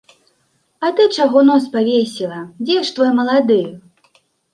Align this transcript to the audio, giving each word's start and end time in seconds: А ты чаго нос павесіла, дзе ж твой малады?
А 0.85 0.89
ты 0.99 1.03
чаго 1.17 1.43
нос 1.49 1.67
павесіла, 1.75 2.39
дзе 2.65 2.77
ж 2.87 2.95
твой 2.97 3.11
малады? 3.19 3.59